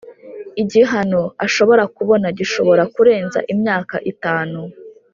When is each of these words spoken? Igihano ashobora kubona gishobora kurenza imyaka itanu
Igihano 0.61 1.21
ashobora 1.45 1.83
kubona 1.95 2.27
gishobora 2.37 2.83
kurenza 2.93 3.39
imyaka 3.53 3.95
itanu 4.11 4.59